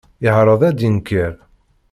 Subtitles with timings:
[0.23, 1.33] Yeɛreḍ ad d-yenker.